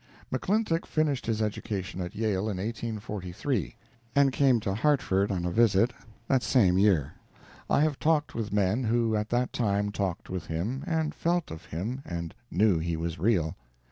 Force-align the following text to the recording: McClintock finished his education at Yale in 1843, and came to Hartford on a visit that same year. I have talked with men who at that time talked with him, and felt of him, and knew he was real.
McClintock 0.33 0.87
finished 0.87 1.27
his 1.27 1.43
education 1.43 2.01
at 2.01 2.15
Yale 2.15 2.49
in 2.49 2.57
1843, 2.57 3.75
and 4.15 4.33
came 4.33 4.59
to 4.61 4.73
Hartford 4.73 5.31
on 5.31 5.45
a 5.45 5.51
visit 5.51 5.93
that 6.27 6.41
same 6.41 6.75
year. 6.79 7.13
I 7.69 7.81
have 7.81 7.99
talked 7.99 8.33
with 8.33 8.51
men 8.51 8.85
who 8.85 9.15
at 9.15 9.29
that 9.29 9.53
time 9.53 9.91
talked 9.91 10.27
with 10.27 10.47
him, 10.47 10.83
and 10.87 11.13
felt 11.13 11.51
of 11.51 11.65
him, 11.65 12.01
and 12.03 12.33
knew 12.49 12.79
he 12.79 12.97
was 12.97 13.19
real. 13.19 13.55